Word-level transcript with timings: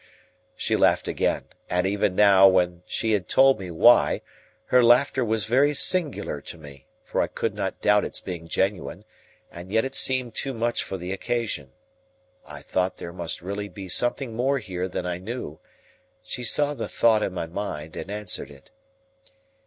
She 0.55 0.75
laughed 0.75 1.07
again, 1.07 1.45
and 1.69 1.85
even 1.85 2.15
now 2.15 2.47
when 2.47 2.81
she 2.87 3.11
had 3.11 3.29
told 3.29 3.59
me 3.59 3.69
why, 3.69 4.21
her 4.69 4.81
laughter 4.83 5.23
was 5.23 5.45
very 5.45 5.75
singular 5.75 6.41
to 6.41 6.57
me, 6.57 6.87
for 7.03 7.21
I 7.21 7.27
could 7.27 7.53
not 7.53 7.81
doubt 7.81 8.03
its 8.03 8.19
being 8.19 8.47
genuine, 8.47 9.05
and 9.51 9.71
yet 9.71 9.85
it 9.85 9.93
seemed 9.93 10.33
too 10.33 10.55
much 10.55 10.83
for 10.83 10.97
the 10.97 11.11
occasion. 11.13 11.73
I 12.47 12.63
thought 12.63 12.97
there 12.97 13.13
must 13.13 13.43
really 13.43 13.69
be 13.69 13.87
something 13.89 14.35
more 14.35 14.57
here 14.57 14.87
than 14.87 15.05
I 15.05 15.19
knew; 15.19 15.59
she 16.23 16.43
saw 16.43 16.73
the 16.73 16.87
thought 16.87 17.21
in 17.21 17.31
my 17.35 17.45
mind, 17.45 17.95
and 17.95 18.09
answered 18.09 18.49
it. 18.49 18.71